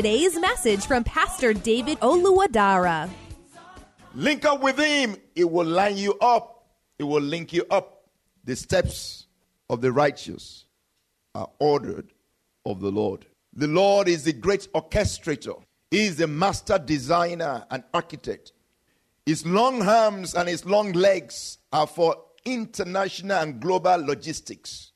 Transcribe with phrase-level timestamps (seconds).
[0.00, 3.10] today's message from Pastor David Oluwadara.
[4.14, 5.14] Link up with him.
[5.36, 6.64] It will line you up.
[6.98, 8.08] It will link you up.
[8.44, 9.26] The steps
[9.68, 10.64] of the righteous
[11.34, 12.14] are ordered
[12.64, 13.26] of the Lord.
[13.52, 15.62] The Lord is the great orchestrator.
[15.90, 18.52] He is the master designer and architect.
[19.26, 24.89] His long arms and his long legs are for international and global logistics.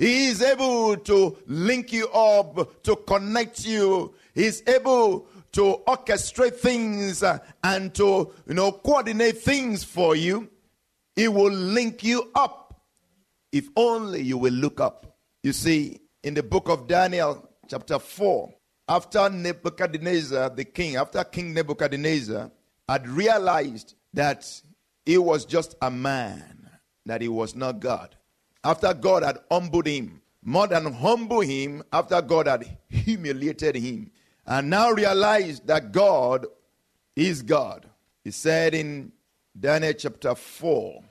[0.00, 4.14] He is able to link you up, to connect you.
[4.34, 10.48] He is able to orchestrate things uh, and to, you know, coordinate things for you.
[11.14, 12.80] He will link you up
[13.52, 15.18] if only you will look up.
[15.42, 18.54] You see, in the book of Daniel, chapter 4,
[18.88, 22.50] after Nebuchadnezzar, the king, after King Nebuchadnezzar
[22.88, 24.50] had realized that
[25.04, 26.70] he was just a man,
[27.04, 28.16] that he was not God,
[28.62, 34.10] after God had humbled him, more than humble him, after God had humiliated him,
[34.46, 36.46] and now realized that God
[37.14, 37.86] is God.
[38.24, 39.12] He said in
[39.58, 41.02] Daniel chapter 4,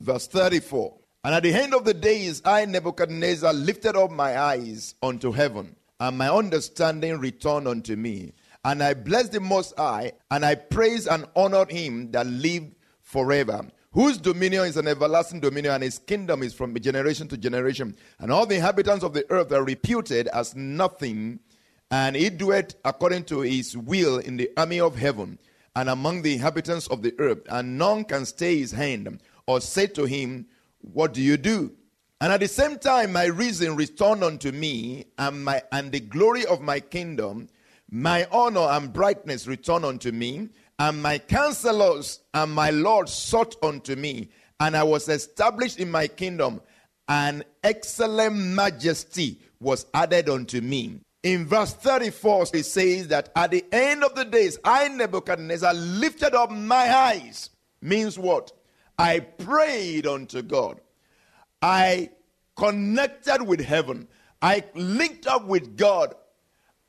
[0.00, 4.94] verse 34 And at the end of the days, I, Nebuchadnezzar, lifted up my eyes
[5.02, 8.32] unto heaven, and my understanding returned unto me.
[8.64, 13.64] And I blessed the Most High, and I praised and honored him that lived forever,
[13.96, 17.96] whose dominion is an everlasting dominion, and his kingdom is from generation to generation.
[18.18, 21.40] And all the inhabitants of the earth are reputed as nothing,
[21.90, 25.38] and he doeth according to his will in the army of heaven
[25.74, 29.86] and among the inhabitants of the earth, and none can stay his hand or say
[29.86, 30.44] to him,
[30.80, 31.72] What do you do?
[32.20, 36.44] And at the same time, my reason returned unto me, and my and the glory
[36.44, 37.48] of my kingdom,
[37.90, 43.96] my honor and brightness returned unto me, and my counselors and my lord sought unto
[43.96, 44.28] me,
[44.60, 46.60] and I was established in my kingdom,
[47.08, 51.00] and excellent majesty was added unto me.
[51.22, 56.34] In verse 34, it says that at the end of the days, I, Nebuchadnezzar, lifted
[56.34, 57.50] up my eyes.
[57.82, 58.52] Means what?
[58.98, 60.80] I prayed unto God.
[61.60, 62.10] I
[62.56, 64.08] connected with heaven.
[64.40, 66.14] I linked up with God.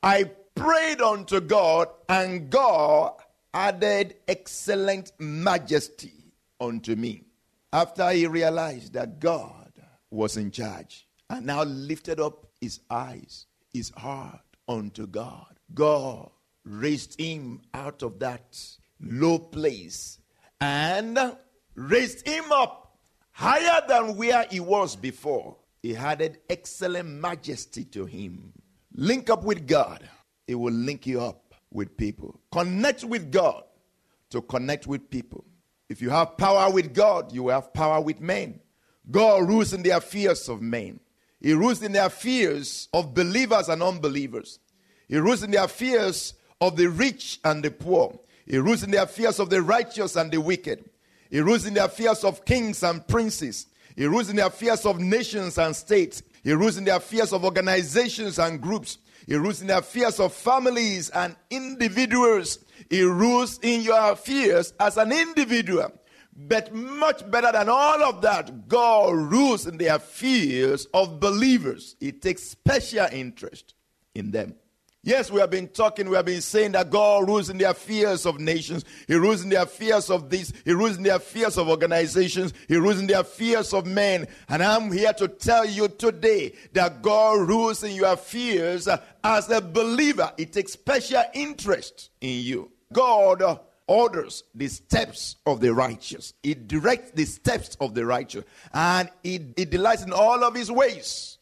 [0.02, 3.14] I prayed unto God, and God
[3.54, 7.24] added excellent majesty unto me.
[7.72, 9.72] After he realized that God
[10.10, 16.30] was in charge, and now lifted up his eyes, his heart unto God, God
[16.64, 18.58] raised him out of that
[19.00, 20.18] low place
[20.60, 21.18] and
[21.74, 22.98] raised him up
[23.32, 25.56] higher than where he was before.
[25.82, 28.52] He added excellent majesty to him.
[28.94, 30.08] Link up with God,
[30.46, 32.40] it will link you up with people.
[32.50, 33.64] Connect with God
[34.30, 35.44] to connect with people.
[35.88, 38.60] If you have power with God, you have power with men.
[39.10, 41.00] God rules in the affairs of men.
[41.40, 44.58] He rules in the affairs of believers and unbelievers.
[45.08, 48.18] He rules in the affairs of the rich and the poor.
[48.46, 50.84] He rules in the affairs of the righteous and the wicked.
[51.30, 53.66] He rules in the affairs of kings and princes.
[53.96, 56.22] He rules in the affairs of nations and states.
[56.42, 58.98] He rules in the affairs of organizations and groups.
[59.28, 62.64] He rules in the affairs of families and individuals.
[62.88, 65.92] He rules in your affairs as an individual.
[66.34, 71.94] But much better than all of that, God rules in the affairs of believers.
[72.00, 73.74] He takes special interest
[74.14, 74.54] in them.
[75.08, 78.26] Yes, we have been talking, we have been saying that God rules in the affairs
[78.26, 78.84] of nations.
[79.06, 80.52] He rules in the affairs of this.
[80.66, 82.52] He rules in the affairs of organizations.
[82.68, 84.28] He rules in the affairs of men.
[84.50, 89.48] And I'm here to tell you today that God rules in your affairs uh, as
[89.48, 90.30] a believer.
[90.36, 92.70] It takes special interest in you.
[92.92, 96.34] God orders the steps of the righteous.
[96.42, 98.44] It directs the steps of the righteous.
[98.74, 101.37] And it, it delights in all of his ways.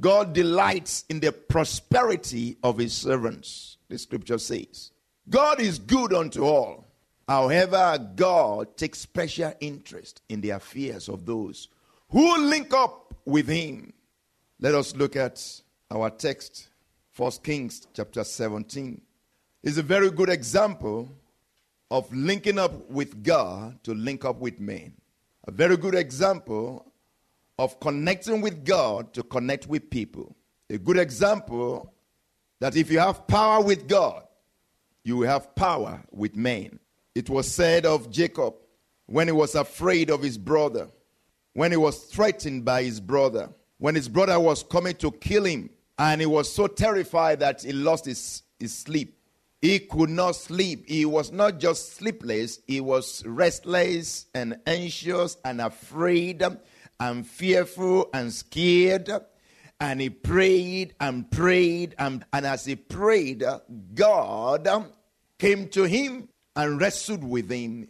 [0.00, 4.92] God delights in the prosperity of his servants, the scripture says.
[5.28, 6.86] God is good unto all.
[7.28, 11.68] However, God takes special interest in the affairs of those
[12.08, 13.92] who link up with him.
[14.58, 15.40] Let us look at
[15.90, 16.68] our text,
[17.16, 19.00] 1 Kings chapter 17.
[19.62, 21.08] It's a very good example
[21.90, 24.94] of linking up with God to link up with men.
[25.46, 26.89] A very good example
[27.60, 30.34] of connecting with God to connect with people.
[30.70, 31.92] A good example
[32.58, 34.22] that if you have power with God,
[35.04, 36.78] you will have power with men.
[37.14, 38.54] It was said of Jacob
[39.04, 40.88] when he was afraid of his brother,
[41.52, 45.68] when he was threatened by his brother, when his brother was coming to kill him,
[45.98, 49.18] and he was so terrified that he lost his, his sleep.
[49.60, 50.88] He could not sleep.
[50.88, 56.42] He was not just sleepless, he was restless and anxious and afraid
[57.00, 59.10] and fearful and scared.
[59.80, 61.94] And he prayed and prayed.
[61.98, 63.42] And, and as he prayed,
[63.94, 64.68] God
[65.38, 67.88] came to him and wrestled with him.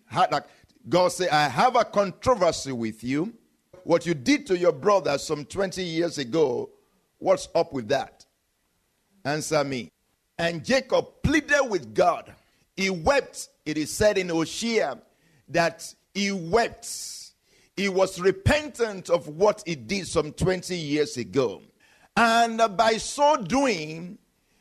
[0.88, 3.34] God said, I have a controversy with you.
[3.82, 6.70] What you did to your brother some 20 years ago,
[7.18, 8.24] what's up with that?
[9.24, 9.90] Answer me.
[10.38, 12.32] And Jacob pleaded with God.
[12.76, 13.48] He wept.
[13.66, 14.98] It is said in Hosea
[15.48, 16.84] that he wept
[17.80, 21.62] he was repentant of what he did some 20 years ago.
[22.14, 24.18] And by so doing,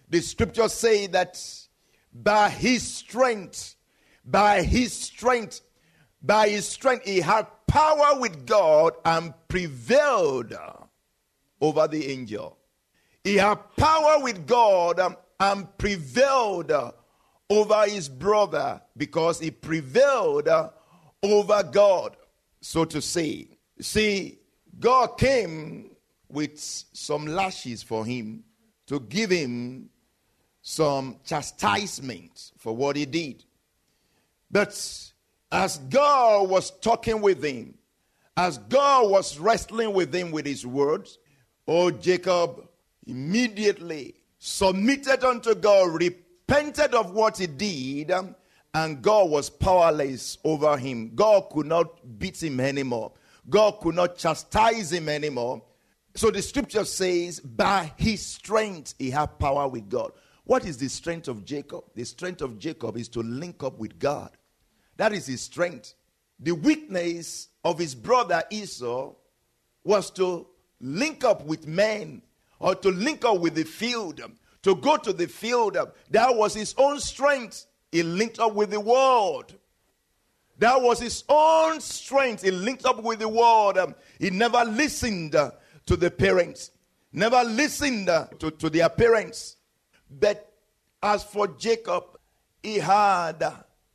[0.10, 1.38] the scriptures say that
[2.14, 3.76] by his strength,
[4.24, 5.60] by his strength,
[6.22, 10.54] by his strength, he had power with God and prevailed
[11.60, 12.58] over the angel.
[13.26, 15.02] He had power with God
[15.42, 16.72] and prevailed
[17.50, 20.48] over his brother because he prevailed
[21.22, 22.16] over God
[22.62, 23.48] so to say.
[23.80, 24.40] See,
[24.80, 25.92] God came
[26.30, 28.44] with some lashes for him
[28.88, 29.90] to give him
[30.62, 33.44] some chastisement for what he did.
[34.52, 34.70] But
[35.52, 37.76] as God was talking with him,
[38.38, 41.18] as God was wrestling with him with his words,
[41.68, 42.68] oh, Jacob
[43.06, 48.12] immediately submitted unto God, repented of what he did,
[48.74, 51.12] and God was powerless over him.
[51.16, 53.12] God could not beat him anymore.
[53.50, 55.64] God could not chastise him anymore.
[56.16, 60.12] So the scripture says, by his strength, he had power with God.
[60.44, 61.84] What is the strength of Jacob?
[61.96, 64.32] The strength of Jacob is to link up with God.
[64.98, 65.94] That is his strength.
[66.40, 69.14] The weakness of his brother Esau
[69.84, 70.48] was to
[70.82, 72.22] link up with men
[72.60, 74.22] or to link up with the field,
[74.64, 75.78] to go to the field.
[76.10, 77.66] That was his own strength.
[77.92, 79.56] He linked up with the world.
[80.60, 82.44] That was his own strength.
[82.44, 83.78] He linked up with the world.
[83.78, 85.52] Um, he never listened uh,
[85.86, 86.72] to the parents,
[87.14, 89.56] never listened uh, to, to their parents.
[90.10, 90.52] But
[91.02, 92.04] as for Jacob,
[92.62, 93.42] he had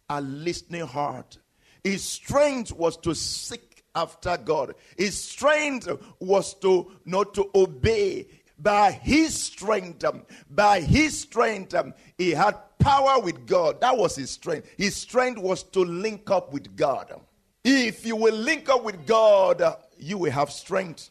[0.09, 1.39] a listening heart.
[1.83, 4.75] His strength was to seek after God.
[4.97, 5.89] His strength
[6.19, 8.27] was to not to obey.
[8.59, 13.81] By his strength, um, by his strength, um, he had power with God.
[13.81, 14.69] That was his strength.
[14.79, 17.21] His strength was to link up with God.
[17.65, 19.63] If you will link up with God,
[19.99, 21.11] you will have strength.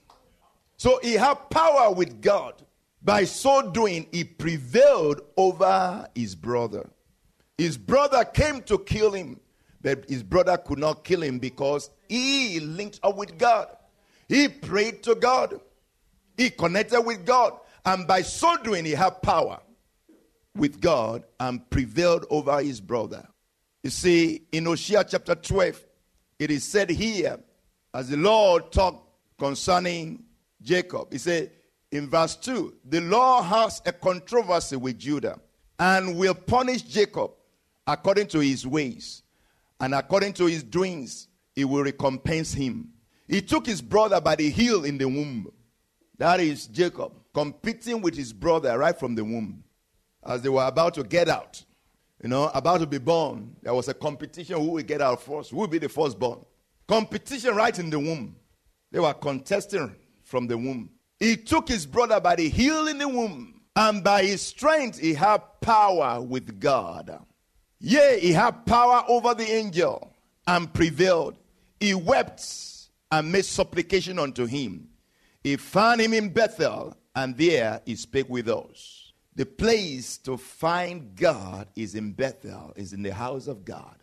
[0.78, 2.62] So he had power with God.
[3.02, 6.90] By so doing, he prevailed over his brother.
[7.58, 9.40] His brother came to kill him,
[9.82, 13.68] but his brother could not kill him because he linked up with God.
[14.30, 15.60] He prayed to God.
[16.38, 17.54] He connected with God.
[17.86, 19.60] And by so doing, he had power
[20.56, 23.28] with God and prevailed over his brother.
[23.84, 25.84] You see, in Hosea chapter 12,
[26.40, 27.40] it is said here,
[27.94, 30.24] as the Lord talked concerning
[30.62, 31.52] Jacob, he said
[31.92, 35.40] in verse 2 the Lord has a controversy with Judah
[35.78, 37.32] and will punish Jacob
[37.86, 39.24] according to his ways
[39.80, 42.90] and according to his doings, he will recompense him.
[43.28, 45.52] He took his brother by the heel in the womb.
[46.18, 49.64] That is Jacob competing with his brother right from the womb
[50.26, 51.64] as they were about to get out,
[52.22, 55.52] you know, about to be born, there was a competition who will get out first,
[55.52, 56.40] who will be the firstborn.
[56.88, 58.36] Competition right in the womb.
[58.92, 60.90] They were contesting from the womb.
[61.20, 65.14] He took his brother by the heel in the womb And by his strength he
[65.14, 67.20] had power with God.
[67.80, 70.14] Yea, he had power over the angel
[70.48, 71.36] and prevailed.
[71.80, 74.90] He wept and made supplication unto him.
[75.44, 79.12] He found him in Bethel, and there he spake with us.
[79.36, 83.98] The place to find God is in Bethel, is in the house of God.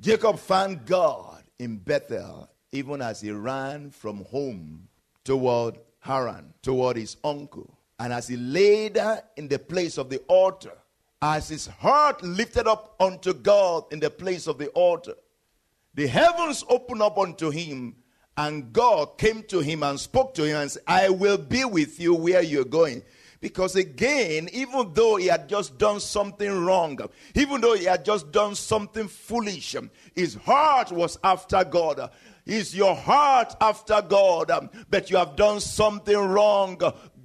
[0.00, 4.88] Jacob found God in Bethel, even as he ran from home
[5.24, 7.76] toward Haran, toward his uncle.
[7.98, 8.98] And as he laid
[9.36, 10.72] in the place of the altar,
[11.20, 15.14] as his heart lifted up unto God in the place of the altar,
[15.92, 17.96] the heavens opened up unto him,
[18.40, 22.00] and God came to him and spoke to him and said, I will be with
[22.00, 23.02] you where you're going.
[23.38, 26.98] Because again, even though he had just done something wrong,
[27.34, 29.76] even though he had just done something foolish,
[30.14, 32.10] his heart was after God.
[32.46, 36.80] Is your heart after God, but you have done something wrong?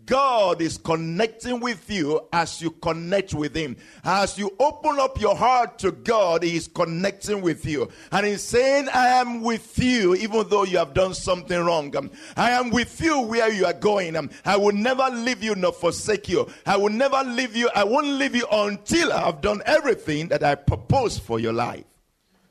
[0.06, 3.76] God is connecting with you as you connect with Him.
[4.04, 7.90] As you open up your heart to God, He is connecting with you.
[8.12, 11.94] And He's saying, I am with you, even though you have done something wrong.
[12.36, 14.30] I am with you where you are going.
[14.46, 16.48] I will never leave you nor forsake you.
[16.66, 17.70] I will never leave you.
[17.74, 21.86] I won't leave you until I have done everything that I propose for your life.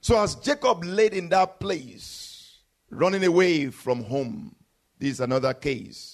[0.01, 2.59] So, as Jacob laid in that place,
[2.91, 4.55] running away from home,
[4.99, 6.14] this is another case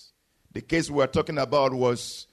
[0.52, 2.26] the case we are talking about was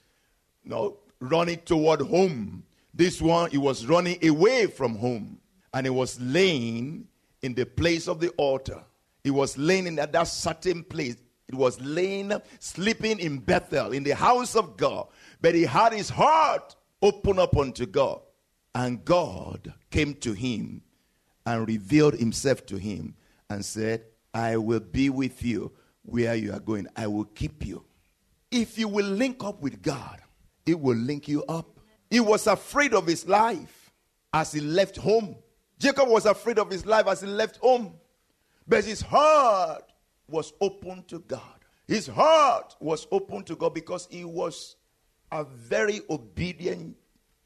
[0.64, 2.64] you know, running toward home.
[2.92, 5.38] This one, he was running away from home.
[5.72, 7.06] And he was laying
[7.42, 8.82] in the place of the altar.
[9.22, 11.16] He was laying in that, that certain place.
[11.48, 15.08] It was laying, sleeping in Bethel, in the house of God.
[15.40, 18.20] But he had his heart open up unto God.
[18.74, 20.82] And God came to him
[21.46, 23.14] and revealed himself to him
[23.48, 25.72] and said, I will be with you
[26.02, 26.86] where you are going.
[26.96, 27.84] I will keep you.
[28.50, 30.20] If you will link up with God,
[30.66, 31.80] it will link you up.
[32.10, 33.90] He was afraid of his life
[34.32, 35.36] as he left home.
[35.78, 37.94] Jacob was afraid of his life as he left home.
[38.66, 39.84] But his heart
[40.28, 41.42] was open to God.
[41.86, 44.76] His heart was open to God because he was
[45.32, 46.96] a very obedient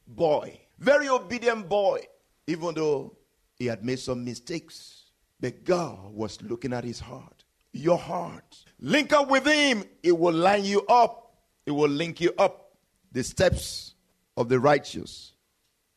[0.06, 0.58] boy.
[0.78, 2.04] Very obedient boy,
[2.46, 3.16] even though
[3.54, 5.10] he had made some mistakes.
[5.40, 7.41] But God was looking at his heart.
[7.72, 12.34] Your heart Link up with Him, it will line you up, it will link you
[12.36, 12.72] up.
[13.12, 13.94] The steps
[14.36, 15.34] of the righteous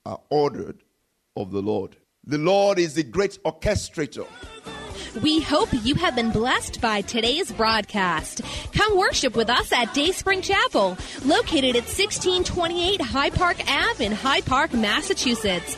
[0.05, 0.84] are ordered
[1.36, 1.96] of the Lord.
[2.24, 4.27] The Lord is the great orchestrator.
[5.24, 8.41] We hope you have been blessed by today's broadcast.
[8.74, 14.46] Come worship with us at Dayspring Chapel, located at 1628 Hyde Park Ave in Hyde
[14.46, 15.77] Park, Massachusetts.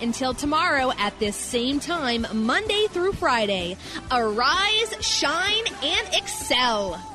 [0.00, 3.76] Until tomorrow at this same time, Monday through Friday,
[4.10, 7.09] arise, shine, and excel.